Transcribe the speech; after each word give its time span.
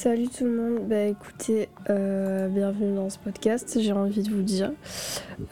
Salut 0.00 0.28
tout 0.28 0.44
le 0.44 0.52
monde, 0.52 0.88
bah 0.88 1.06
écoutez, 1.06 1.68
euh, 1.90 2.46
bienvenue 2.46 2.94
dans 2.94 3.10
ce 3.10 3.18
podcast, 3.18 3.78
j'ai 3.80 3.90
envie 3.90 4.22
de 4.22 4.30
vous 4.30 4.42
dire. 4.42 4.70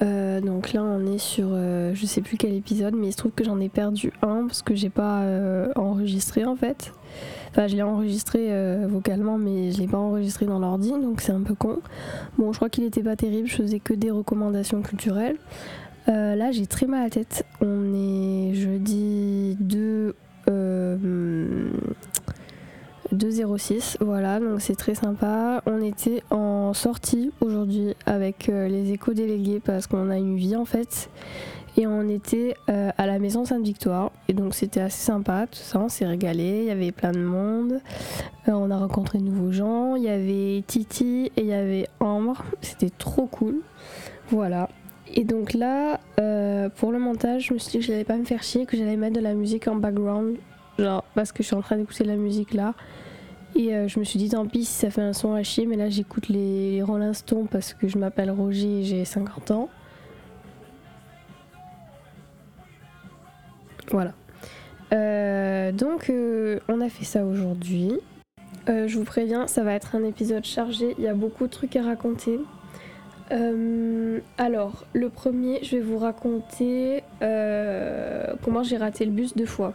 Euh, 0.02 0.40
donc 0.40 0.72
là 0.72 0.84
on 0.84 1.04
est 1.12 1.18
sur, 1.18 1.48
euh, 1.50 1.90
je 1.94 2.06
sais 2.06 2.20
plus 2.20 2.36
quel 2.36 2.54
épisode, 2.54 2.94
mais 2.94 3.08
il 3.08 3.10
se 3.10 3.16
trouve 3.16 3.32
que 3.32 3.42
j'en 3.42 3.58
ai 3.58 3.68
perdu 3.68 4.12
un 4.22 4.46
parce 4.46 4.62
que 4.62 4.76
j'ai 4.76 4.88
pas 4.88 5.24
enregistré 5.74 6.44
en 6.44 6.54
fait. 6.54 6.92
Enfin 7.50 7.66
je 7.66 7.74
l'ai 7.74 7.82
enregistré 7.82 8.86
vocalement 8.86 9.36
mais 9.36 9.72
je 9.72 9.80
l'ai 9.80 9.88
pas 9.88 9.98
enregistré 9.98 10.46
dans 10.46 10.60
l'ordi 10.60 10.92
donc 10.92 11.22
c'est 11.22 11.32
un 11.32 11.42
peu 11.42 11.56
con. 11.56 11.80
Bon 12.38 12.52
je 12.52 12.58
crois 12.58 12.70
qu'il 12.70 12.84
était 12.84 13.02
pas 13.02 13.16
terrible, 13.16 13.48
je 13.48 13.56
faisais 13.56 13.80
que 13.80 13.94
des 13.94 14.12
recommandations 14.12 14.80
culturelles. 14.80 15.38
là 16.06 16.52
j'ai 16.52 16.68
très 16.68 16.86
mal 16.86 17.00
à 17.00 17.04
la 17.04 17.10
tête, 17.10 17.44
on 17.60 17.92
est 17.94 18.54
jeudi 18.54 19.56
2... 19.58 20.14
206, 23.16 23.98
voilà, 24.00 24.38
donc 24.40 24.60
c'est 24.60 24.74
très 24.74 24.94
sympa. 24.94 25.62
On 25.66 25.82
était 25.82 26.22
en 26.30 26.74
sortie 26.74 27.32
aujourd'hui 27.40 27.94
avec 28.04 28.48
euh, 28.48 28.68
les 28.68 28.92
éco-délégués 28.92 29.60
parce 29.64 29.86
qu'on 29.86 30.10
a 30.10 30.16
une 30.16 30.36
vie 30.36 30.56
en 30.56 30.64
fait. 30.64 31.10
Et 31.78 31.86
on 31.86 32.08
était 32.08 32.54
euh, 32.70 32.90
à 32.96 33.06
la 33.06 33.18
maison 33.18 33.44
Sainte-Victoire. 33.44 34.12
Et 34.28 34.32
donc 34.32 34.54
c'était 34.54 34.80
assez 34.80 35.02
sympa, 35.02 35.46
tout 35.50 35.58
ça, 35.58 35.80
on 35.80 35.88
s'est 35.88 36.06
régalé. 36.06 36.60
Il 36.62 36.64
y 36.66 36.70
avait 36.70 36.92
plein 36.92 37.12
de 37.12 37.18
monde. 37.18 37.80
Euh, 38.48 38.52
on 38.52 38.70
a 38.70 38.76
rencontré 38.76 39.18
de 39.18 39.24
nouveaux 39.24 39.52
gens. 39.52 39.96
Il 39.96 40.04
y 40.04 40.08
avait 40.08 40.62
Titi 40.66 41.32
et 41.36 41.40
il 41.40 41.46
y 41.46 41.54
avait 41.54 41.88
Ambre. 42.00 42.44
C'était 42.60 42.90
trop 42.90 43.26
cool. 43.26 43.56
Voilà. 44.30 44.68
Et 45.14 45.24
donc 45.24 45.54
là, 45.54 46.00
pour 46.76 46.92
le 46.92 46.98
montage, 46.98 47.46
je 47.46 47.54
me 47.54 47.58
suis 47.58 47.72
dit 47.72 47.78
que 47.78 47.84
j'allais 47.84 48.04
pas 48.04 48.16
me 48.16 48.24
faire 48.24 48.42
chier, 48.42 48.66
que 48.66 48.76
j'allais 48.76 48.96
mettre 48.96 49.14
de 49.16 49.20
la 49.20 49.34
musique 49.34 49.68
en 49.68 49.76
background. 49.76 50.36
Genre, 50.78 51.04
parce 51.14 51.32
que 51.32 51.42
je 51.42 51.48
suis 51.48 51.56
en 51.56 51.62
train 51.62 51.76
d'écouter 51.76 52.04
la 52.04 52.16
musique 52.16 52.52
là. 52.52 52.74
Et 53.54 53.74
euh, 53.74 53.88
je 53.88 53.98
me 53.98 54.04
suis 54.04 54.18
dit, 54.18 54.28
tant 54.28 54.46
pis 54.46 54.64
si 54.64 54.72
ça 54.72 54.90
fait 54.90 55.00
un 55.00 55.14
son 55.14 55.32
à 55.32 55.42
chier, 55.42 55.64
mais 55.64 55.76
là 55.76 55.88
j'écoute 55.88 56.28
les 56.28 56.82
Rolling 56.82 57.14
Stones 57.14 57.48
parce 57.48 57.72
que 57.72 57.88
je 57.88 57.96
m'appelle 57.96 58.30
Roger 58.30 58.80
et 58.80 58.84
j'ai 58.84 59.04
50 59.04 59.50
ans. 59.52 59.70
Voilà. 63.90 64.12
Euh, 64.92 65.72
donc 65.72 66.10
euh, 66.10 66.60
on 66.68 66.80
a 66.82 66.90
fait 66.90 67.04
ça 67.04 67.24
aujourd'hui. 67.24 67.98
je 68.66 68.98
vous 68.98 69.04
préviens, 69.04 69.46
ça 69.46 69.62
va 69.64 69.72
être 69.72 69.94
un 69.94 70.04
épisode 70.04 70.44
chargé, 70.44 70.94
il 70.98 71.04
y 71.04 71.08
a 71.08 71.14
beaucoup 71.14 71.46
de 71.46 71.52
trucs 71.52 71.76
à 71.76 71.82
raconter. 71.82 72.38
alors, 73.30 74.84
le 74.92 75.08
premier, 75.08 75.60
je 75.62 75.76
vais 75.76 75.82
vous 75.82 75.98
raconter 75.98 77.02
comment 78.42 78.62
j'ai 78.62 78.76
raté 78.76 79.06
le 79.06 79.12
bus 79.12 79.34
deux 79.34 79.46
fois. 79.46 79.72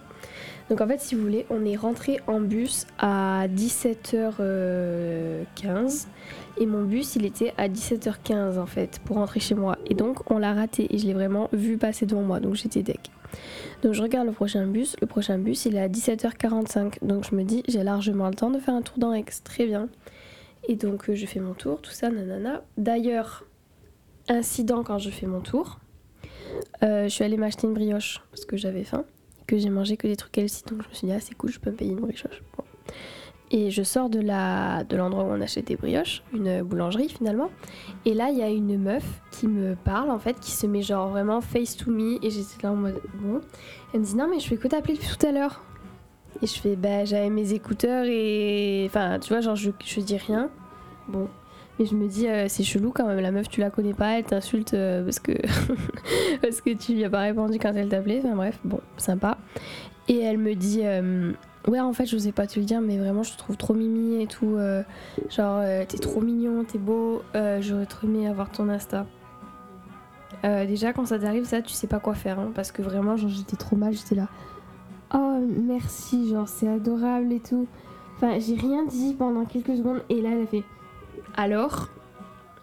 Donc 0.71 0.79
en 0.79 0.87
fait, 0.87 1.01
si 1.01 1.15
vous 1.15 1.23
voulez, 1.23 1.45
on 1.49 1.65
est 1.65 1.75
rentré 1.75 2.21
en 2.27 2.39
bus 2.39 2.87
à 2.97 3.47
17h15 3.49 6.05
et 6.61 6.65
mon 6.65 6.85
bus 6.85 7.17
il 7.17 7.25
était 7.25 7.53
à 7.57 7.67
17h15 7.67 8.57
en 8.57 8.65
fait 8.65 9.01
pour 9.03 9.17
rentrer 9.17 9.41
chez 9.41 9.53
moi. 9.53 9.77
Et 9.87 9.95
donc 9.95 10.31
on 10.31 10.37
l'a 10.37 10.53
raté 10.53 10.87
et 10.89 10.97
je 10.97 11.05
l'ai 11.05 11.13
vraiment 11.13 11.49
vu 11.51 11.77
passer 11.77 12.05
devant 12.05 12.21
moi 12.21 12.39
donc 12.39 12.55
j'étais 12.55 12.83
deck. 12.83 13.11
Donc 13.83 13.91
je 13.91 14.01
regarde 14.01 14.27
le 14.27 14.31
prochain 14.31 14.65
bus, 14.65 14.95
le 15.01 15.07
prochain 15.07 15.37
bus 15.37 15.65
il 15.65 15.75
est 15.75 15.81
à 15.81 15.89
17h45 15.89 16.99
donc 17.01 17.25
je 17.29 17.35
me 17.35 17.43
dis 17.43 17.63
j'ai 17.67 17.83
largement 17.83 18.29
le 18.29 18.35
temps 18.35 18.49
de 18.49 18.57
faire 18.57 18.73
un 18.73 18.81
tour 18.81 18.97
dans 18.97 19.11
Aix, 19.11 19.25
très 19.43 19.65
bien. 19.65 19.89
Et 20.69 20.77
donc 20.77 21.09
euh, 21.09 21.15
je 21.15 21.25
fais 21.25 21.41
mon 21.41 21.53
tour, 21.53 21.81
tout 21.81 21.91
ça, 21.91 22.09
nanana. 22.09 22.61
D'ailleurs, 22.77 23.43
incident 24.29 24.85
quand 24.85 24.99
je 24.99 25.09
fais 25.09 25.27
mon 25.27 25.41
tour, 25.41 25.81
euh, 26.81 27.03
je 27.03 27.09
suis 27.09 27.25
allée 27.25 27.35
m'acheter 27.35 27.67
une 27.67 27.73
brioche 27.73 28.21
parce 28.31 28.45
que 28.45 28.55
j'avais 28.55 28.85
faim 28.85 29.03
que 29.51 29.57
j'ai 29.57 29.69
mangé 29.69 29.97
que 29.97 30.07
des 30.07 30.15
trucs 30.15 30.37
healthy, 30.37 30.63
donc 30.67 30.83
je 30.83 30.87
me 30.87 30.93
suis 30.93 31.07
dit, 31.07 31.13
ah, 31.13 31.19
c'est 31.19 31.35
cool, 31.35 31.51
je 31.51 31.59
peux 31.59 31.71
me 31.71 31.75
payer 31.75 31.91
une 31.91 31.99
brioche. 31.99 32.23
Et 33.53 33.69
je 33.69 33.83
sors 33.83 34.09
de 34.09 34.21
la 34.21 34.85
de 34.85 34.95
l'endroit 34.95 35.25
où 35.25 35.27
on 35.27 35.41
achète 35.41 35.67
des 35.67 35.75
brioches, 35.75 36.23
une 36.33 36.63
boulangerie 36.63 37.09
finalement. 37.09 37.49
Et 38.05 38.13
là, 38.13 38.29
il 38.29 38.37
y 38.37 38.41
a 38.41 38.47
une 38.47 38.81
meuf 38.81 39.03
qui 39.29 39.47
me 39.49 39.75
parle 39.75 40.09
en 40.09 40.19
fait, 40.19 40.39
qui 40.39 40.51
se 40.51 40.65
met 40.67 40.81
genre 40.81 41.09
vraiment 41.09 41.41
face 41.41 41.75
to 41.75 41.91
me. 41.91 42.17
Et 42.25 42.29
j'étais 42.29 42.63
là 42.63 42.71
en 42.71 42.77
mode 42.77 43.01
bon. 43.15 43.41
Elle 43.93 43.99
me 43.99 44.05
dit 44.05 44.15
non 44.15 44.29
mais 44.29 44.39
je 44.39 44.47
fais 44.47 44.55
que 44.55 44.69
t'appeler 44.69 44.97
tout 44.97 45.27
à 45.27 45.33
l'heure. 45.33 45.61
Et 46.41 46.47
je 46.47 46.57
fais 46.61 46.77
bah 46.77 47.03
j'avais 47.03 47.29
mes 47.29 47.51
écouteurs 47.51 48.05
et 48.07 48.85
enfin 48.85 49.19
tu 49.19 49.33
vois 49.33 49.41
genre 49.41 49.57
je, 49.57 49.71
je 49.83 49.99
dis 49.99 50.15
rien. 50.15 50.49
Bon, 51.09 51.27
et 51.79 51.85
je 51.85 51.95
me 51.95 52.07
dis, 52.07 52.27
euh, 52.27 52.45
c'est 52.47 52.63
chelou 52.63 52.91
quand 52.91 53.07
même, 53.07 53.19
la 53.19 53.31
meuf, 53.31 53.49
tu 53.49 53.59
la 53.59 53.69
connais 53.69 53.93
pas, 53.93 54.19
elle 54.19 54.23
t'insulte 54.23 54.73
euh, 54.73 55.03
parce, 55.03 55.19
que 55.19 55.31
parce 56.41 56.61
que 56.61 56.71
tu 56.71 56.93
lui 56.93 57.03
as 57.03 57.09
pas 57.09 57.21
répondu 57.21 57.57
quand 57.59 57.73
elle 57.73 57.89
t'appelait. 57.89 58.21
Enfin 58.23 58.35
bref, 58.35 58.59
bon, 58.63 58.79
sympa. 58.97 59.37
Et 60.07 60.19
elle 60.19 60.37
me 60.37 60.53
dit, 60.53 60.81
euh, 60.83 61.31
ouais, 61.67 61.79
en 61.79 61.93
fait, 61.93 62.05
je 62.05 62.17
sais 62.17 62.31
pas 62.31 62.45
te 62.45 62.59
le 62.59 62.65
dire, 62.65 62.81
mais 62.81 62.97
vraiment, 62.97 63.23
je 63.23 63.31
te 63.31 63.37
trouve 63.37 63.57
trop 63.57 63.73
mimi 63.73 64.21
et 64.21 64.27
tout. 64.27 64.57
genre, 65.29 65.63
t'es 65.87 65.97
trop 65.97 66.21
mignon, 66.21 66.63
t'es 66.65 66.77
beau, 66.77 67.21
j'aurais 67.33 67.85
trop 67.85 68.07
aimé 68.07 68.27
avoir 68.27 68.51
ton 68.51 68.67
Insta. 68.69 69.05
déjà, 70.43 70.93
quand 70.93 71.05
ça 71.05 71.17
t'arrive, 71.17 71.45
ça, 71.45 71.61
tu 71.61 71.73
sais 71.73 71.87
pas 71.87 71.99
quoi 71.99 72.13
faire, 72.13 72.39
hein, 72.39 72.51
parce 72.53 72.71
que 72.71 72.81
vraiment, 72.81 73.15
genre, 73.15 73.29
j'étais 73.29 73.57
trop 73.57 73.75
mal, 73.75 73.93
j'étais 73.93 74.15
là. 74.15 74.27
Oh, 75.13 75.39
merci, 75.65 76.29
genre, 76.29 76.47
c'est 76.47 76.67
adorable 76.67 77.31
et 77.31 77.39
tout. 77.39 77.67
Enfin, 78.17 78.37
j'ai 78.39 78.55
rien 78.55 78.85
dit 78.85 79.15
pendant 79.17 79.45
quelques 79.45 79.77
secondes, 79.77 80.01
et 80.09 80.21
là, 80.21 80.29
elle 80.33 80.43
a 80.43 80.47
fait 80.47 80.63
alors 81.35 81.89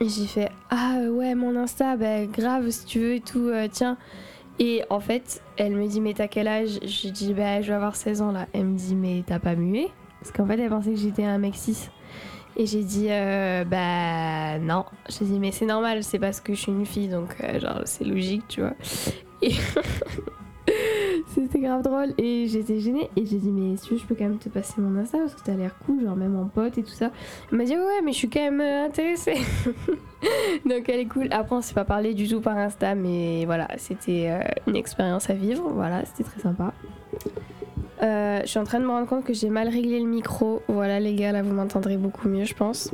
j'ai 0.00 0.26
fait 0.26 0.50
ah 0.70 0.98
ouais 1.10 1.34
mon 1.34 1.56
Insta 1.56 1.96
bah 1.96 2.24
grave 2.26 2.70
si 2.70 2.84
tu 2.86 3.00
veux 3.00 3.14
et 3.14 3.20
tout 3.20 3.48
euh, 3.48 3.66
tiens. 3.70 3.96
Et 4.60 4.82
en 4.90 5.00
fait 5.00 5.42
elle 5.56 5.74
me 5.74 5.86
dit 5.88 6.00
mais 6.00 6.14
t'as 6.14 6.28
quel 6.28 6.46
âge? 6.46 6.78
J'ai 6.82 7.10
dit 7.10 7.34
bah 7.34 7.60
je 7.62 7.68
vais 7.68 7.74
avoir 7.74 7.96
16 7.96 8.22
ans 8.22 8.32
là. 8.32 8.46
Elle 8.52 8.66
me 8.66 8.76
dit 8.76 8.94
mais 8.94 9.24
t'as 9.26 9.38
pas 9.40 9.56
mué? 9.56 9.88
Parce 10.20 10.32
qu'en 10.32 10.46
fait 10.46 10.58
elle 10.58 10.70
pensait 10.70 10.90
que 10.90 10.98
j'étais 10.98 11.24
un 11.24 11.38
mec 11.38 11.54
6 11.56 11.90
et 12.56 12.66
j'ai 12.66 12.84
dit 12.84 13.08
euh, 13.10 13.64
bah 13.64 14.58
non. 14.58 14.84
J'ai 15.08 15.24
dit 15.24 15.38
mais 15.40 15.50
c'est 15.50 15.66
normal 15.66 16.04
c'est 16.04 16.18
parce 16.18 16.40
que 16.40 16.54
je 16.54 16.60
suis 16.60 16.72
une 16.72 16.86
fille 16.86 17.08
donc 17.08 17.34
euh, 17.42 17.58
genre 17.58 17.80
c'est 17.84 18.04
logique 18.04 18.44
tu 18.48 18.60
vois. 18.60 18.74
Et 19.42 19.52
C'était 21.50 21.64
grave 21.64 21.80
drôle 21.80 22.12
et 22.18 22.46
j'étais 22.46 22.78
gênée 22.78 23.08
et 23.16 23.24
j'ai 23.24 23.38
dit 23.38 23.50
mais 23.50 23.78
si 23.78 23.96
je 23.96 24.04
peux 24.04 24.14
quand 24.14 24.24
même 24.24 24.36
te 24.36 24.50
passer 24.50 24.82
mon 24.82 25.00
Insta 25.00 25.16
parce 25.16 25.34
que 25.34 25.40
t'as 25.42 25.54
l'air 25.54 25.74
cool, 25.86 26.04
genre 26.04 26.14
même 26.14 26.36
en 26.36 26.44
pote 26.44 26.76
et 26.76 26.82
tout 26.82 26.90
ça. 26.90 27.10
Elle 27.50 27.56
m'a 27.56 27.64
dit 27.64 27.72
ouais 27.72 28.02
mais 28.04 28.12
je 28.12 28.18
suis 28.18 28.28
quand 28.28 28.42
même 28.42 28.60
euh, 28.60 28.84
intéressée. 28.84 29.36
Donc 30.66 30.90
elle 30.90 31.00
est 31.00 31.06
cool. 31.06 31.28
Après 31.30 31.56
on 31.56 31.62
s'est 31.62 31.72
pas 31.72 31.86
parlé 31.86 32.12
du 32.12 32.28
tout 32.28 32.42
par 32.42 32.58
Insta 32.58 32.94
mais 32.94 33.46
voilà 33.46 33.66
c'était 33.78 34.28
euh, 34.28 34.40
une 34.66 34.76
expérience 34.76 35.30
à 35.30 35.32
vivre. 35.32 35.70
Voilà 35.70 36.04
c'était 36.04 36.24
très 36.24 36.40
sympa. 36.40 36.74
Euh, 38.02 38.40
je 38.42 38.46
suis 38.46 38.58
en 38.58 38.64
train 38.64 38.80
de 38.80 38.84
me 38.84 38.90
rendre 38.90 39.06
compte 39.06 39.24
que 39.24 39.32
j'ai 39.32 39.48
mal 39.48 39.68
réglé 39.68 40.00
le 40.00 40.06
micro. 40.06 40.60
Voilà 40.68 41.00
les 41.00 41.14
gars 41.14 41.32
là 41.32 41.42
vous 41.42 41.54
m'entendrez 41.54 41.96
beaucoup 41.96 42.28
mieux 42.28 42.44
je 42.44 42.54
pense. 42.54 42.90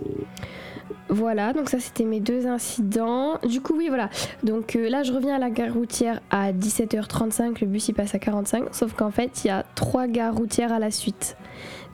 Voilà, 1.09 1.53
donc 1.53 1.69
ça 1.69 1.81
c'était 1.81 2.05
mes 2.05 2.21
deux 2.21 2.47
incidents. 2.47 3.39
Du 3.47 3.61
coup, 3.61 3.75
oui, 3.77 3.89
voilà. 3.89 4.11
Donc 4.43 4.75
euh, 4.75 4.89
là, 4.89 5.03
je 5.03 5.13
reviens 5.13 5.37
à 5.37 5.39
la 5.39 5.51
gare 5.51 5.73
routière 5.73 6.21
à 6.31 6.53
17h35. 6.53 7.61
Le 7.61 7.67
bus 7.67 7.89
il 7.89 7.95
passe 7.95 8.15
à 8.15 8.19
45. 8.19 8.75
Sauf 8.75 8.95
qu'en 8.95 9.11
fait, 9.11 9.45
il 9.45 9.49
y 9.49 9.51
a 9.51 9.65
trois 9.75 10.07
gares 10.07 10.35
routières 10.35 10.73
à 10.73 10.79
la 10.79 10.91
suite. 10.91 11.37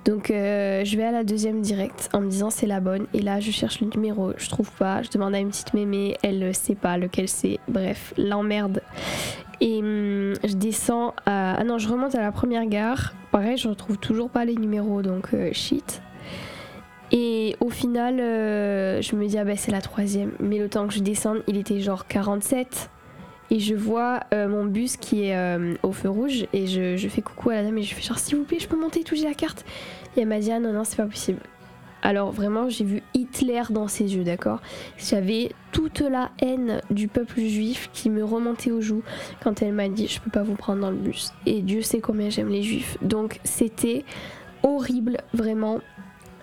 Donc 0.05 0.31
euh, 0.31 0.84
je 0.84 0.97
vais 0.97 1.05
à 1.05 1.12
la 1.12 1.25
deuxième 1.25 1.61
directe 1.61 2.09
en 2.15 2.21
me 2.21 2.31
disant 2.31 2.50
c'est 2.50 2.67
la 2.67 2.81
bonne. 2.81 3.06
Et 3.12 3.21
là, 3.21 3.41
je 3.41 3.50
cherche 3.50 3.81
le 3.81 3.89
numéro, 3.89 4.33
je 4.37 4.49
trouve 4.49 4.71
pas. 4.73 5.03
Je 5.03 5.11
demande 5.11 5.34
à 5.34 5.39
une 5.39 5.50
petite 5.50 5.75
mémé, 5.75 6.17
elle 6.23 6.55
sait 6.55 6.75
pas 6.75 6.97
lequel 6.97 7.29
c'est. 7.29 7.59
Bref, 7.69 8.15
l'emmerde. 8.17 8.83
Et 9.61 9.79
hum, 9.81 10.34
je 10.45 10.55
descends 10.55 11.15
à. 11.27 11.56
Ah 11.59 11.65
non, 11.65 11.79
je 11.79 11.89
remonte 11.89 12.15
à 12.15 12.21
la 12.21 12.33
première 12.33 12.65
gare. 12.67 13.12
Pareil, 13.31 13.56
je 13.56 13.69
retrouve 13.69 13.99
toujours 13.99 14.31
pas 14.31 14.45
les 14.45 14.55
numéros, 14.55 15.03
donc 15.03 15.34
euh, 15.34 15.50
shit. 15.53 16.00
Et 17.12 17.56
au 17.60 17.71
final, 17.71 18.21
euh, 18.21 19.03
je 19.03 19.16
me 19.16 19.26
dis, 19.26 19.38
ah 19.38 19.44
ben 19.44 19.56
c'est 19.56 19.72
la 19.72 19.81
troisième. 19.81 20.32
Mais 20.38 20.59
le 20.59 20.69
temps 20.69 20.87
que 20.87 20.94
je 20.94 21.00
descende, 21.00 21.43
il 21.47 21.56
était 21.56 21.81
genre 21.81 22.06
47. 22.06 22.91
Et 23.53 23.59
je 23.59 23.75
vois 23.75 24.21
euh, 24.32 24.47
mon 24.48 24.65
bus 24.65 24.97
qui 24.97 25.25
est 25.25 25.37
euh, 25.37 25.75
au 25.82 25.93
feu 25.93 26.09
rouge. 26.09 26.47
Et 26.53 26.66
je, 26.66 27.09
fais 27.09 27.22
coucou 27.22 27.50
à 27.50 27.54
la 27.54 27.65
dame 27.65 27.78
et 27.78 27.82
je 27.82 27.94
fais 27.94 28.03
genre, 28.03 28.19
s'il 28.19 28.37
vous 28.37 28.44
plaît, 28.44 28.59
je 28.60 28.69
peux 28.69 28.78
monter 28.78 29.03
tout, 29.03 29.16
j'ai 29.16 29.25
la 29.25 29.34
carte. 29.34 29.65
Et 30.16 30.20
elle 30.20 30.28
m'a 30.28 30.38
dit, 30.38 30.53
ah 30.53 30.60
non, 30.60 30.72
non, 30.72 30.84
c'est 30.84 30.97
pas 30.97 31.06
possible. 31.06 31.41
Alors 32.02 32.31
vraiment, 32.31 32.69
j'ai 32.69 32.85
vu 32.85 33.02
Hitler 33.12 33.62
dans 33.70 33.87
ses 33.87 34.17
yeux, 34.17 34.25
d'accord? 34.25 34.62
J'avais 34.96 35.50
toute 35.70 36.00
la 36.00 36.31
haine 36.40 36.81
du 36.90 37.08
peuple 37.08 37.40
juif 37.40 37.90
qui 37.93 38.08
me 38.08 38.25
remontait 38.25 38.70
aux 38.70 38.81
joues 38.81 39.02
quand 39.43 39.61
elle 39.61 39.73
m'a 39.73 39.88
dit, 39.88 40.06
je 40.06 40.20
peux 40.20 40.31
pas 40.31 40.43
vous 40.43 40.55
prendre 40.55 40.81
dans 40.81 40.90
le 40.90 40.96
bus. 40.96 41.32
Et 41.44 41.61
Dieu 41.61 41.82
sait 41.82 42.00
combien 42.00 42.31
j'aime 42.31 42.49
les 42.49 42.62
juifs. 42.62 42.96
Donc 43.02 43.38
c'était 43.44 44.05
horrible, 44.62 45.19
vraiment. 45.35 45.81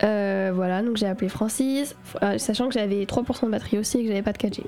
Euh, 0.04 0.52
voilà, 0.54 0.84
donc 0.84 0.98
j'ai 0.98 1.08
appelé 1.08 1.30
Francis, 1.30 1.96
euh, 2.22 2.38
sachant 2.38 2.68
que 2.68 2.74
j'avais 2.74 3.06
3% 3.06 3.46
de 3.46 3.52
batterie 3.52 3.78
aussi 3.78 4.00
et 4.00 4.02
que 4.04 4.08
j'avais 4.08 4.22
pas 4.22 4.34
de 4.34 4.38
4G. 4.38 4.64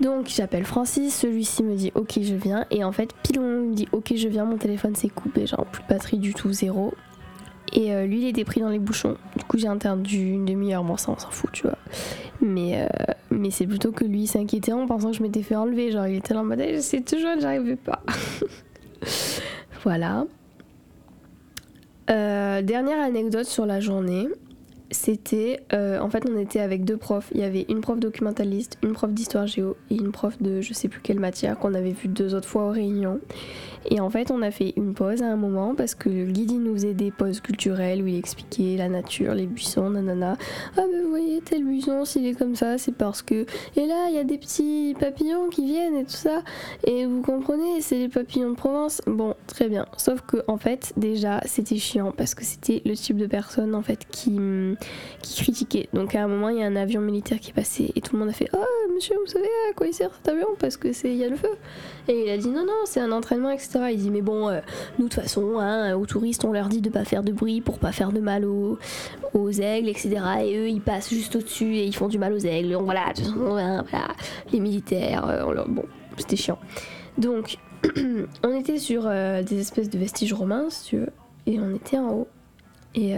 Donc 0.00 0.26
j'appelle 0.28 0.64
Francis, 0.64 1.14
celui-ci 1.14 1.62
me 1.62 1.76
dit 1.76 1.92
ok 1.94 2.18
je 2.20 2.34
viens 2.34 2.66
et 2.72 2.82
en 2.82 2.90
fait 2.90 3.10
pile 3.22 3.38
on 3.38 3.68
me 3.68 3.74
dit 3.74 3.86
ok 3.92 4.14
je 4.16 4.26
viens, 4.26 4.44
mon 4.44 4.56
téléphone 4.56 4.96
s'est 4.96 5.08
coupé, 5.08 5.46
genre 5.46 5.64
plus 5.66 5.82
de 5.84 5.88
batterie 5.88 6.18
du 6.18 6.34
tout, 6.34 6.52
zéro. 6.52 6.94
Et 7.72 7.94
euh, 7.94 8.04
lui 8.04 8.22
il 8.22 8.26
était 8.26 8.44
pris 8.44 8.60
dans 8.60 8.70
les 8.70 8.80
bouchons. 8.80 9.16
Du 9.36 9.44
coup 9.44 9.56
j'ai 9.56 9.68
attendu 9.68 10.32
une 10.32 10.46
demi-heure, 10.46 10.82
bon 10.82 10.96
ça 10.96 11.12
on 11.12 11.18
s'en 11.18 11.30
fout 11.30 11.50
tu 11.52 11.62
vois. 11.62 11.78
Mais, 12.40 12.88
mais 13.30 13.52
c'est 13.52 13.66
plutôt 13.66 13.92
que 13.92 14.04
lui 14.04 14.26
s'inquiétait 14.26 14.72
en 14.72 14.86
pensant 14.86 15.12
que 15.12 15.16
je 15.16 15.22
m'étais 15.22 15.42
fait 15.42 15.54
enlever, 15.54 15.92
genre 15.92 16.08
il 16.08 16.16
était 16.16 16.34
là 16.34 16.40
en 16.40 16.44
mode 16.44 16.60
eh, 16.60 16.80
c'est 16.80 17.02
toujours 17.02 17.30
j'arrivais 17.40 17.76
pas. 17.76 18.02
voilà. 19.84 20.26
Euh, 22.10 22.60
dernière 22.60 23.00
anecdote 23.00 23.46
sur 23.46 23.64
la 23.64 23.80
journée, 23.80 24.28
c'était. 24.94 25.60
euh, 25.72 25.98
en 26.00 26.08
fait, 26.08 26.24
on 26.28 26.38
était 26.38 26.60
avec 26.60 26.84
deux 26.84 26.96
profs. 26.96 27.30
Il 27.34 27.40
y 27.40 27.44
avait 27.44 27.66
une 27.68 27.80
prof 27.80 27.98
documentaliste, 27.98 28.78
une 28.82 28.92
prof 28.92 29.10
d'histoire 29.10 29.46
géo 29.46 29.76
et 29.90 29.96
une 29.96 30.12
prof 30.12 30.40
de 30.40 30.60
je 30.60 30.72
sais 30.72 30.88
plus 30.88 31.00
quelle 31.00 31.20
matière 31.20 31.58
qu'on 31.58 31.74
avait 31.74 31.92
vu 31.92 32.08
deux 32.08 32.34
autres 32.34 32.48
fois 32.48 32.66
aux 32.66 32.72
réunions. 32.72 33.20
Et 33.90 34.00
en 34.00 34.08
fait, 34.08 34.30
on 34.30 34.40
a 34.42 34.50
fait 34.50 34.72
une 34.76 34.94
pause 34.94 35.22
à 35.22 35.26
un 35.26 35.36
moment 35.36 35.74
parce 35.74 35.94
que 35.94 36.08
le 36.08 36.24
guide 36.24 36.52
il 36.52 36.62
nous 36.62 36.72
faisait 36.74 36.94
des 36.94 37.10
pauses 37.10 37.40
culturelles 37.40 38.02
où 38.02 38.06
il 38.06 38.16
expliquait 38.16 38.76
la 38.76 38.88
nature, 38.88 39.34
les 39.34 39.46
buissons, 39.46 39.90
nanana. 39.90 40.36
Ah, 40.76 40.82
mais 40.90 41.02
vous 41.02 41.10
voyez, 41.10 41.40
tel 41.42 41.64
buisson, 41.64 42.04
s'il 42.04 42.26
est 42.26 42.34
comme 42.34 42.54
ça, 42.54 42.78
c'est 42.78 42.94
parce 42.94 43.22
que. 43.22 43.44
Et 43.76 43.86
là, 43.86 44.06
il 44.08 44.14
y 44.14 44.18
a 44.18 44.24
des 44.24 44.38
petits 44.38 44.94
papillons 44.98 45.48
qui 45.50 45.66
viennent 45.66 45.96
et 45.96 46.04
tout 46.04 46.10
ça. 46.10 46.42
Et 46.86 47.04
vous 47.04 47.20
comprenez, 47.20 47.80
c'est 47.80 47.98
les 47.98 48.08
papillons 48.08 48.50
de 48.50 48.56
Provence. 48.56 49.02
Bon, 49.06 49.34
très 49.46 49.68
bien. 49.68 49.86
Sauf 49.96 50.22
que, 50.22 50.38
en 50.48 50.56
fait, 50.56 50.92
déjà, 50.96 51.40
c'était 51.44 51.76
chiant 51.76 52.12
parce 52.16 52.34
que 52.34 52.44
c'était 52.44 52.82
le 52.84 52.94
type 52.94 53.16
de 53.16 53.26
personne, 53.26 53.74
en 53.74 53.82
fait, 53.82 54.06
qui, 54.10 54.38
qui 55.24 55.42
critiquait. 55.42 55.88
Donc, 55.92 56.14
à 56.14 56.22
un 56.22 56.28
moment, 56.28 56.50
il 56.50 56.58
y 56.58 56.62
a 56.62 56.66
un 56.66 56.76
avion 56.76 57.00
militaire 57.00 57.40
qui 57.40 57.50
est 57.50 57.54
passé 57.54 57.90
et 57.94 58.00
tout 58.00 58.14
le 58.14 58.20
monde 58.20 58.28
a 58.28 58.32
fait 58.32 58.48
Oh, 58.52 58.92
monsieur, 58.94 59.16
vous 59.18 59.30
savez 59.30 59.48
à 59.70 59.74
quoi 59.74 59.86
il 59.86 59.94
sert 59.94 60.10
cet 60.14 60.28
avion 60.28 60.48
Parce 60.58 60.76
que 60.76 60.92
c'est 60.92 61.10
il 61.10 61.16
y 61.16 61.24
a 61.24 61.28
le 61.28 61.36
feu. 61.36 61.50
Et 62.08 62.24
il 62.26 62.30
a 62.30 62.36
dit 62.36 62.48
Non, 62.48 62.64
non, 62.64 62.84
c'est 62.84 63.00
un 63.00 63.12
entraînement, 63.12 63.50
etc. 63.50 63.80
Il 63.90 63.98
dit 63.98 64.10
Mais 64.10 64.22
bon, 64.22 64.48
euh, 64.48 64.60
nous, 64.98 65.06
de 65.06 65.10
toute 65.10 65.22
façon, 65.22 65.58
hein, 65.58 65.94
aux 65.94 66.06
touristes, 66.06 66.44
on 66.44 66.52
leur 66.52 66.68
dit 66.68 66.80
de 66.80 66.90
pas 66.90 67.04
faire 67.04 67.22
de 67.22 67.32
bruit 67.32 67.60
pour 67.60 67.78
pas 67.78 67.92
faire 67.92 68.12
de 68.12 68.20
mal 68.20 68.44
aux, 68.44 68.78
aux 69.32 69.50
aigles, 69.50 69.88
etc. 69.88 70.20
Et 70.44 70.56
eux, 70.56 70.68
ils 70.68 70.82
passent 70.82 71.10
juste 71.10 71.36
au-dessus 71.36 71.76
et 71.76 71.84
ils 71.84 71.94
font 71.94 72.08
du 72.08 72.18
mal 72.18 72.32
aux 72.32 72.38
aigles. 72.38 72.74
Voilà, 72.74 73.12
de 73.12 73.22
toute 73.22 73.34
façon, 73.34 73.84
les 74.52 74.60
militaires, 74.60 75.26
euh, 75.28 75.64
bon, 75.66 75.84
c'était 76.18 76.36
chiant. 76.36 76.58
Donc, 77.16 77.58
on 78.44 78.58
était 78.58 78.78
sur 78.78 79.04
euh, 79.06 79.42
des 79.42 79.60
espèces 79.60 79.88
de 79.88 79.98
vestiges 79.98 80.32
romains, 80.32 80.66
si 80.68 80.84
tu 80.84 80.96
veux, 80.98 81.10
et 81.46 81.58
on 81.58 81.74
était 81.74 81.98
en 81.98 82.10
haut. 82.10 82.28
Et, 82.94 83.14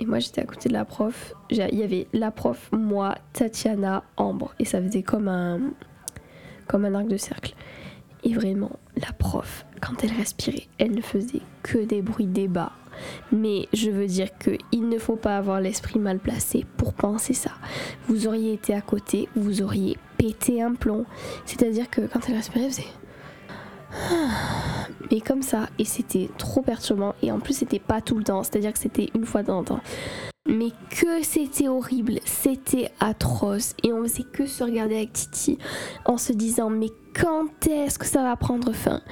et 0.00 0.06
moi, 0.06 0.20
j'étais 0.20 0.40
à 0.40 0.44
côté 0.44 0.68
de 0.68 0.74
la 0.74 0.84
prof. 0.84 1.34
Il 1.50 1.56
y 1.56 1.82
avait 1.82 2.06
la 2.12 2.30
prof, 2.30 2.68
moi, 2.72 3.16
Tatiana, 3.32 4.04
Ambre, 4.16 4.54
et 4.58 4.64
ça 4.64 4.80
faisait 4.80 5.02
comme 5.02 5.28
un, 5.28 5.60
comme 6.66 6.84
un 6.84 6.94
arc 6.94 7.08
de 7.08 7.16
cercle. 7.16 7.54
Et 8.24 8.32
vraiment, 8.32 8.72
la 8.96 9.12
prof, 9.12 9.66
quand 9.80 10.04
elle 10.04 10.12
respirait, 10.12 10.68
elle 10.78 10.92
ne 10.92 11.00
faisait 11.00 11.42
que 11.62 11.78
des 11.78 12.02
bruits 12.02 12.26
des 12.26 12.48
bas. 12.48 12.72
Mais 13.30 13.68
je 13.72 13.90
veux 13.90 14.06
dire 14.06 14.28
qu'il 14.38 14.88
ne 14.88 14.98
faut 14.98 15.16
pas 15.16 15.36
avoir 15.36 15.60
l'esprit 15.60 16.00
mal 16.00 16.18
placé 16.18 16.64
pour 16.76 16.94
penser 16.94 17.34
ça. 17.34 17.52
Vous 18.08 18.26
auriez 18.26 18.52
été 18.52 18.74
à 18.74 18.80
côté, 18.80 19.28
vous 19.36 19.62
auriez 19.62 19.96
pété 20.16 20.62
un 20.62 20.74
plomb. 20.74 21.06
C'est-à-dire 21.44 21.88
que 21.90 22.02
quand 22.02 22.20
elle 22.28 22.36
respirait, 22.36 22.64
elle 22.64 22.70
faisait. 22.70 22.88
Mais 25.10 25.20
comme 25.20 25.42
ça, 25.42 25.68
et 25.78 25.84
c'était 25.84 26.28
trop 26.38 26.62
perturbant. 26.62 27.14
Et 27.22 27.32
en 27.32 27.40
plus, 27.40 27.54
c'était 27.54 27.78
pas 27.78 28.00
tout 28.00 28.16
le 28.16 28.24
temps, 28.24 28.42
c'est-à-dire 28.42 28.72
que 28.72 28.78
c'était 28.78 29.08
une 29.14 29.24
fois 29.24 29.42
temps 29.42 29.58
en 29.58 29.64
temps. 29.64 29.80
Mais 30.46 30.70
que 30.90 31.22
c'était 31.22 31.68
horrible, 31.68 32.20
c'était 32.24 32.90
atroce. 33.00 33.74
Et 33.82 33.92
on 33.92 34.02
faisait 34.02 34.22
que 34.22 34.46
se 34.46 34.64
regarder 34.64 34.96
avec 34.96 35.12
Titi 35.12 35.58
en 36.06 36.16
se 36.16 36.32
disant 36.32 36.70
Mais 36.70 36.88
quand 37.14 37.66
est-ce 37.66 37.98
que 37.98 38.06
ça 38.06 38.22
va 38.22 38.34
prendre 38.36 38.72
fin? 38.72 39.02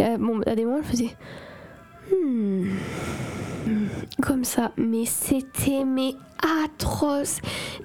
Euh, 0.00 0.18
Bon, 0.18 0.40
à 0.42 0.54
des 0.54 0.64
moments, 0.64 0.78
elle 0.78 0.84
faisait. 0.84 1.16
Hmm. 2.10 2.68
Comme 4.20 4.44
ça, 4.44 4.72
mais 4.76 5.04
c'était 5.06 5.84
mais 5.84 6.14
atroce. 6.64 7.40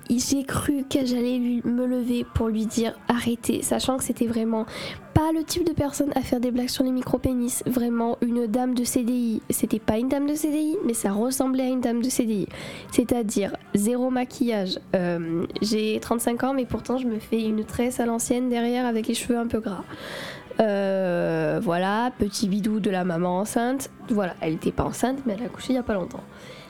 J'ai 0.09 0.43
cru 0.43 0.83
que 0.89 1.05
j'allais 1.05 1.39
me 1.63 1.85
lever 1.85 2.25
pour 2.33 2.47
lui 2.47 2.65
dire 2.65 2.93
arrêtez, 3.07 3.61
sachant 3.61 3.97
que 3.97 4.03
c'était 4.03 4.25
vraiment 4.25 4.65
pas 5.17 5.31
le 5.31 5.43
type 5.43 5.65
de 5.65 5.73
personne 5.73 6.11
à 6.13 6.21
faire 6.21 6.39
des 6.39 6.51
blagues 6.51 6.69
sur 6.69 6.83
les 6.83 6.91
micro-pénis. 6.91 7.63
Vraiment 7.65 8.19
une 8.21 8.45
dame 8.45 8.75
de 8.75 8.83
CDI. 8.83 9.41
C'était 9.49 9.79
pas 9.79 9.97
une 9.97 10.09
dame 10.09 10.27
de 10.27 10.35
CDI, 10.35 10.77
mais 10.85 10.93
ça 10.93 11.11
ressemblait 11.11 11.63
à 11.63 11.69
une 11.69 11.81
dame 11.81 12.03
de 12.03 12.09
CDI. 12.09 12.47
C'est-à-dire 12.91 13.55
zéro 13.73 14.11
maquillage. 14.11 14.77
Euh, 14.95 15.47
J'ai 15.63 15.99
35 15.99 16.43
ans, 16.43 16.53
mais 16.53 16.65
pourtant 16.65 16.99
je 16.99 17.07
me 17.07 17.17
fais 17.17 17.41
une 17.41 17.65
tresse 17.65 17.99
à 17.99 18.05
l'ancienne 18.05 18.47
derrière 18.47 18.85
avec 18.85 19.07
les 19.07 19.15
cheveux 19.15 19.39
un 19.39 19.47
peu 19.47 19.59
gras. 19.59 19.83
Euh, 20.59 21.59
voilà, 21.63 22.11
petit 22.19 22.47
bidou 22.47 22.79
de 22.79 22.91
la 22.91 23.03
maman 23.03 23.39
enceinte. 23.39 23.89
Voilà, 24.09 24.35
elle 24.39 24.53
était 24.53 24.71
pas 24.71 24.83
enceinte, 24.83 25.17
mais 25.25 25.35
elle 25.35 25.47
a 25.47 25.49
couché 25.49 25.73
il 25.73 25.77
y 25.77 25.79
a 25.79 25.83
pas 25.83 25.95
longtemps. 25.95 26.23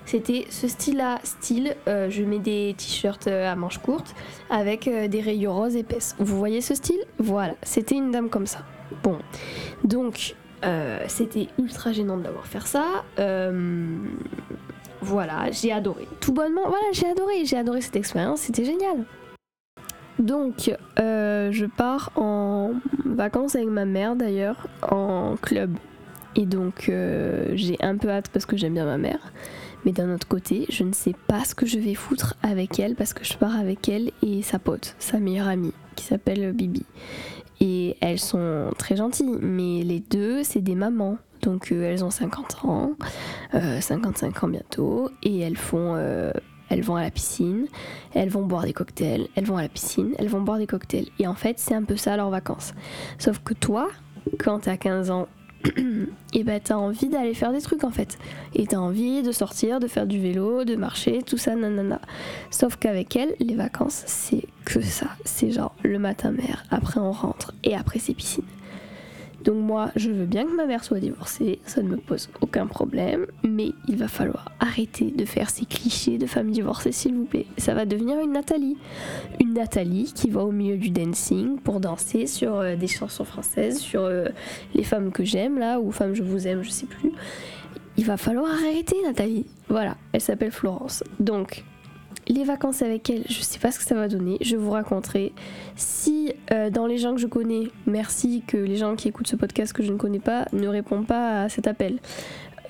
C'était 0.07 0.45
ce 0.49 0.69
style-là, 0.69 1.19
style, 1.23 1.75
euh, 1.89 2.09
je 2.09 2.23
mets 2.23 2.39
des 2.39 2.73
t-shirts 2.77 3.27
euh, 3.27 3.51
à 3.51 3.57
manches 3.57 3.79
courtes 3.79 4.15
avec 4.49 4.87
euh, 4.87 5.09
des 5.09 5.19
rayures 5.19 5.53
roses 5.53 5.75
épaisses. 5.75 6.15
Vous 6.17 6.37
voyez 6.37 6.61
ce 6.61 6.75
style? 6.75 7.01
Voilà, 7.19 7.55
c'était 7.61 7.95
une 7.95 8.11
dame 8.11 8.29
comme 8.29 8.47
ça. 8.47 8.59
Bon, 9.03 9.19
donc 9.83 10.35
c'était 11.07 11.47
ultra 11.59 11.91
gênant 11.91 12.17
de 12.17 12.23
l'avoir 12.23 12.47
faire 12.47 12.67
ça. 12.67 13.03
Voilà, 15.01 15.51
j'ai 15.51 15.73
adoré. 15.73 16.07
Tout 16.21 16.31
bonnement, 16.31 16.63
voilà, 16.67 16.85
j'ai 16.93 17.07
adoré, 17.07 17.43
j'ai 17.43 17.57
adoré 17.57 17.81
cette 17.81 17.97
expérience, 17.97 18.39
c'était 18.39 18.63
génial. 18.63 19.03
Donc, 20.19 20.73
je 20.97 21.65
pars 21.65 22.11
en 22.15 22.71
vacances 23.05 23.55
avec 23.55 23.67
ma 23.67 23.85
mère 23.85 24.15
d'ailleurs, 24.15 24.67
en 24.89 25.35
club. 25.35 25.75
Et 26.35 26.45
donc, 26.45 26.89
j'ai 27.53 27.77
un 27.81 27.97
peu 27.97 28.09
hâte 28.09 28.29
parce 28.29 28.45
que 28.45 28.55
j'aime 28.57 28.73
bien 28.73 28.85
ma 28.85 28.97
mère. 28.97 29.33
Mais 29.85 29.91
d'un 29.91 30.13
autre 30.13 30.27
côté, 30.27 30.65
je 30.69 30.83
ne 30.83 30.93
sais 30.93 31.13
pas 31.27 31.45
ce 31.45 31.55
que 31.55 31.65
je 31.65 31.79
vais 31.79 31.93
foutre 31.93 32.35
avec 32.43 32.79
elle 32.79 32.95
parce 32.95 33.13
que 33.13 33.23
je 33.23 33.37
pars 33.37 33.55
avec 33.55 33.87
elle 33.89 34.11
et 34.21 34.41
sa 34.41 34.59
pote, 34.59 34.95
sa 34.99 35.19
meilleure 35.19 35.47
amie, 35.47 35.73
qui 35.95 36.05
s'appelle 36.05 36.51
Bibi. 36.53 36.85
Et 37.59 37.97
elles 38.01 38.19
sont 38.19 38.71
très 38.77 38.95
gentilles, 38.95 39.37
mais 39.41 39.83
les 39.83 39.99
deux, 39.99 40.43
c'est 40.43 40.61
des 40.61 40.75
mamans. 40.75 41.17
Donc 41.41 41.71
euh, 41.71 41.83
elles 41.83 42.03
ont 42.03 42.09
50 42.09 42.65
ans, 42.65 42.91
euh, 43.53 43.79
55 43.79 44.43
ans 44.43 44.47
bientôt, 44.47 45.09
et 45.23 45.39
elles 45.39 45.57
font, 45.57 45.93
euh, 45.95 46.31
elles 46.69 46.81
vont 46.81 46.95
à 46.95 47.03
la 47.03 47.11
piscine, 47.11 47.67
elles 48.13 48.29
vont 48.29 48.43
boire 48.43 48.63
des 48.63 48.73
cocktails, 48.73 49.27
elles 49.35 49.45
vont 49.45 49.57
à 49.57 49.61
la 49.61 49.69
piscine, 49.69 50.13
elles 50.17 50.29
vont 50.29 50.41
boire 50.41 50.57
des 50.57 50.67
cocktails. 50.67 51.07
Et 51.19 51.27
en 51.27 51.35
fait, 51.35 51.59
c'est 51.59 51.75
un 51.75 51.83
peu 51.83 51.95
ça 51.95 52.17
leurs 52.17 52.29
vacances. 52.29 52.73
Sauf 53.19 53.39
que 53.39 53.53
toi, 53.53 53.89
quand 54.39 54.61
t'as 54.61 54.77
15 54.77 55.11
ans, 55.11 55.27
et 56.33 56.43
ben 56.43 56.59
t'as 56.63 56.75
envie 56.75 57.07
d'aller 57.07 57.33
faire 57.33 57.51
des 57.51 57.61
trucs 57.61 57.83
en 57.83 57.91
fait. 57.91 58.17
Et 58.53 58.67
t'as 58.67 58.77
envie 58.77 59.23
de 59.23 59.31
sortir, 59.31 59.79
de 59.79 59.87
faire 59.87 60.07
du 60.07 60.19
vélo, 60.19 60.63
de 60.63 60.75
marcher, 60.75 61.23
tout 61.23 61.37
ça, 61.37 61.55
nanana. 61.55 62.01
Sauf 62.51 62.75
qu'avec 62.77 63.15
elle, 63.15 63.35
les 63.39 63.55
vacances, 63.55 64.03
c'est 64.05 64.45
que 64.65 64.81
ça. 64.81 65.07
C'est 65.25 65.51
genre 65.51 65.75
le 65.83 65.99
matin 65.99 66.31
mère, 66.31 66.63
après 66.69 66.99
on 66.99 67.11
rentre, 67.11 67.53
et 67.63 67.75
après 67.75 67.99
c'est 67.99 68.13
piscine. 68.13 68.43
Donc 69.47 69.63
moi, 69.63 69.91
je 69.95 70.11
veux 70.11 70.25
bien 70.25 70.43
que 70.43 70.53
ma 70.53 70.65
mère 70.65 70.83
soit 70.83 70.99
divorcée, 70.99 71.59
ça 71.65 71.81
ne 71.81 71.87
me 71.87 71.95
pose 71.95 72.27
aucun 72.41 72.67
problème, 72.67 73.27
mais 73.43 73.71
il 73.87 73.95
va 73.95 74.09
falloir 74.09 74.51
arrêter 74.59 75.09
de 75.09 75.23
faire 75.23 75.49
ces 75.49 75.65
clichés 75.65 76.17
de 76.17 76.25
femme 76.25 76.51
divorcée, 76.51 76.91
s'il 76.91 77.15
vous 77.15 77.23
plaît. 77.23 77.45
Ça 77.57 77.73
va 77.73 77.85
devenir 77.85 78.19
une 78.19 78.33
Nathalie. 78.33 78.75
Une 79.39 79.53
Nathalie 79.53 80.11
qui 80.13 80.29
va 80.29 80.43
au 80.43 80.51
milieu 80.51 80.75
du 80.75 80.89
dancing 80.89 81.59
pour 81.59 81.79
danser 81.79 82.27
sur 82.27 82.57
euh, 82.57 82.75
des 82.75 82.87
chansons 82.87 83.23
françaises, 83.23 83.79
sur 83.79 84.01
euh, 84.01 84.27
les 84.75 84.83
femmes 84.83 85.13
que 85.13 85.23
j'aime 85.23 85.57
là, 85.57 85.79
ou 85.79 85.93
femmes 85.93 86.13
je 86.13 86.23
vous 86.23 86.45
aime, 86.45 86.61
je 86.61 86.69
sais 86.69 86.85
plus. 86.85 87.13
Il 87.95 88.03
va 88.03 88.17
falloir 88.17 88.51
arrêter 88.51 88.97
Nathalie. 89.01 89.45
Voilà, 89.69 89.95
elle 90.11 90.19
s'appelle 90.19 90.51
Florence. 90.51 91.05
Donc, 91.21 91.63
les 92.27 92.43
vacances 92.43 92.81
avec 92.81 93.09
elle, 93.09 93.23
je 93.29 93.41
sais 93.41 93.59
pas 93.59 93.71
ce 93.71 93.79
que 93.79 93.85
ça 93.85 93.95
va 93.95 94.07
donner, 94.07 94.37
je 94.41 94.55
vous 94.57 94.71
raconterai. 94.71 95.33
Si 95.75 96.33
euh, 96.51 96.69
dans 96.69 96.85
les 96.85 96.97
gens 96.97 97.15
que 97.15 97.21
je 97.21 97.27
connais, 97.27 97.69
merci 97.85 98.43
que 98.45 98.57
les 98.57 98.75
gens 98.75 98.95
qui 98.95 99.07
écoutent 99.07 99.27
ce 99.27 99.35
podcast 99.35 99.73
que 99.73 99.83
je 99.83 99.91
ne 99.91 99.97
connais 99.97 100.19
pas 100.19 100.45
ne 100.53 100.67
répondent 100.67 101.07
pas 101.07 101.43
à 101.43 101.49
cet 101.49 101.67
appel. 101.67 101.99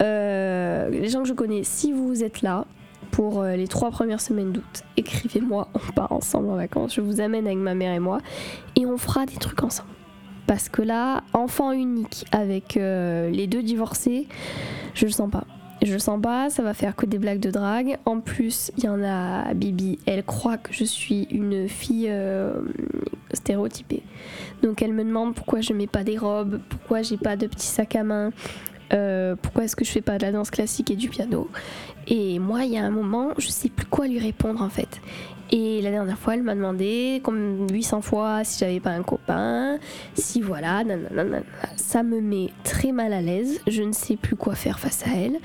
Euh, 0.02 0.90
les 0.90 1.10
gens 1.10 1.24
que 1.24 1.28
je 1.28 1.34
connais, 1.34 1.64
si 1.64 1.92
vous 1.92 2.24
êtes 2.24 2.42
là 2.42 2.66
pour 3.12 3.42
euh, 3.42 3.56
les 3.56 3.68
trois 3.68 3.90
premières 3.90 4.22
semaines 4.22 4.52
d'août, 4.52 4.84
écrivez-moi, 4.96 5.70
on 5.74 5.92
part 5.94 6.12
ensemble 6.12 6.50
en 6.50 6.56
vacances, 6.56 6.94
je 6.94 7.02
vous 7.02 7.20
amène 7.20 7.48
avec 7.48 7.58
ma 7.58 7.74
mère 7.74 7.94
et 7.94 8.00
moi, 8.00 8.20
et 8.76 8.86
on 8.86 8.98
fera 8.98 9.26
des 9.26 9.38
trucs 9.38 9.64
ensemble. 9.64 9.90
Parce 10.46 10.70
que 10.70 10.82
là, 10.82 11.24
enfant 11.34 11.72
unique 11.72 12.26
avec 12.32 12.76
les 12.76 13.48
deux 13.48 13.62
divorcés, 13.64 14.28
je 14.94 15.06
le 15.06 15.12
sens 15.12 15.30
pas. 15.30 15.44
Je 15.84 15.98
sens 15.98 16.20
pas, 16.22 16.50
ça 16.50 16.64
va 16.64 16.74
faire 16.74 16.96
que 16.96 17.06
des 17.06 17.20
blagues 17.20 17.40
de 17.40 17.52
drague. 17.52 17.98
En 18.06 18.20
plus, 18.20 18.72
il 18.78 18.86
y 18.86 18.90
en 18.90 19.04
a 19.04 19.54
Bibi, 19.54 20.00
elle 20.06 20.24
croit 20.24 20.58
que 20.58 20.74
je 20.74 20.84
suis 20.84 21.28
une 21.30 21.70
fille 21.70 22.08
euh, 22.10 22.54
stéréotypée. 23.34 24.02
Donc 24.64 24.82
elle 24.82 24.94
me 24.94 25.04
demande 25.04 25.36
pourquoi 25.36 25.62
je 25.62 25.74
mets 25.74 25.88
pas 25.88 26.04
des 26.04 26.18
robes, 26.18 26.60
pourquoi 26.70 27.04
j'ai 27.04 27.18
pas 27.18 27.36
de 27.36 27.46
petits 27.46 27.68
sacs 27.68 27.96
à 27.96 28.04
main, 28.04 28.32
euh, 28.94 29.36
pourquoi 29.42 29.64
est-ce 29.64 29.76
que 29.76 29.86
je 29.86 29.92
fais 29.92 30.02
pas 30.02 30.18
de 30.18 30.24
la 30.24 30.32
danse 30.32 30.50
classique 30.50 30.92
et 30.92 30.96
du 30.96 31.10
piano. 31.10 31.50
Et 32.08 32.40
moi, 32.40 32.64
il 32.64 32.72
y 32.72 32.78
a 32.78 32.86
un 32.86 32.90
moment, 32.90 33.32
je 33.38 33.48
sais 33.48 33.70
plus 33.70 33.86
quoi 33.86 34.08
lui 34.08 34.20
répondre 34.20 34.62
en 34.62 34.70
fait. 34.70 35.02
Et 35.50 35.82
la 35.82 35.92
dernière 35.92 36.18
fois, 36.18 36.34
elle 36.34 36.44
m'a 36.44 36.56
demandé, 36.56 37.22
comme 37.24 37.68
800 37.72 38.02
fois, 38.02 38.44
si 38.44 38.60
j'avais 38.60 38.82
pas 38.82 38.90
un 38.90 39.04
copain, 39.04 39.78
si 40.14 40.42
voilà, 40.42 40.84
nanana. 40.84 41.40
Ça 41.78 42.04
me 42.04 42.20
met 42.20 42.50
très 42.64 42.92
mal 42.92 43.14
à 43.14 43.22
l'aise. 43.22 43.62
Je 43.66 43.84
ne 43.84 43.94
sais 43.94 44.18
plus 44.18 44.36
quoi 44.36 44.56
faire 44.56 44.80
face 44.80 45.08
à 45.08 45.12
elle. 45.16 45.40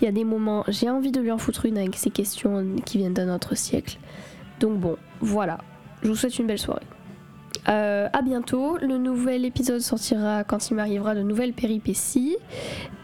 Il 0.00 0.04
y 0.04 0.08
a 0.08 0.12
des 0.12 0.24
moments, 0.24 0.64
j'ai 0.68 0.88
envie 0.88 1.10
de 1.10 1.20
lui 1.20 1.32
en 1.32 1.38
foutre 1.38 1.66
une 1.66 1.76
avec 1.76 1.96
ces 1.96 2.10
questions 2.10 2.64
qui 2.84 2.98
viennent 2.98 3.14
d'un 3.14 3.34
autre 3.34 3.56
siècle. 3.56 3.98
Donc 4.60 4.78
bon, 4.78 4.96
voilà. 5.20 5.58
Je 6.02 6.08
vous 6.08 6.14
souhaite 6.14 6.38
une 6.38 6.46
belle 6.46 6.58
soirée. 6.60 6.86
Euh, 7.68 8.08
à 8.12 8.22
bientôt. 8.22 8.78
Le 8.78 8.98
nouvel 8.98 9.44
épisode 9.44 9.80
sortira 9.80 10.44
quand 10.44 10.70
il 10.70 10.74
m'arrivera 10.74 11.14
de 11.14 11.22
nouvelles 11.22 11.52
péripéties. 11.52 12.36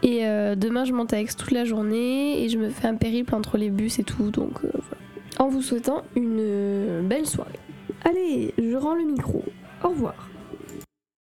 Et 0.03 0.25
euh, 0.25 0.55
demain, 0.55 0.85
je 0.85 0.93
monte 0.93 1.13
avec 1.13 1.35
toute 1.35 1.51
la 1.51 1.65
journée 1.65 2.43
et 2.43 2.49
je 2.49 2.57
me 2.57 2.69
fais 2.69 2.87
un 2.87 2.95
périple 2.95 3.35
entre 3.35 3.57
les 3.57 3.69
bus 3.69 3.99
et 3.99 4.03
tout. 4.03 4.31
Donc 4.31 4.63
euh. 4.63 4.69
En 5.37 5.47
vous 5.47 5.61
souhaitant 5.61 6.03
une 6.15 7.01
belle 7.07 7.25
soirée. 7.25 7.59
Allez, 8.03 8.53
je 8.57 8.75
rends 8.75 8.95
le 8.95 9.03
micro. 9.03 9.43
Au 9.83 9.89
revoir. 9.89 10.29